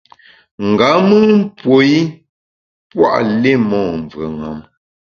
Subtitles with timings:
[0.69, 1.99] Nga mùn puo i
[2.89, 3.11] pua’
[3.41, 4.57] li mon mvùeṅam.